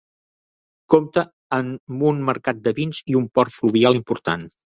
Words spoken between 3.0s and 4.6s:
i un port fluvial important.